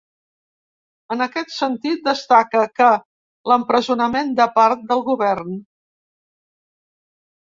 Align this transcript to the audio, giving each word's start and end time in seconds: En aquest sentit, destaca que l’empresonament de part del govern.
En 1.15 1.19
aquest 1.25 1.51
sentit, 1.55 1.99
destaca 2.07 2.63
que 2.79 2.87
l’empresonament 3.51 4.31
de 4.41 4.47
part 4.55 4.83
del 4.93 5.03
govern. 5.11 5.53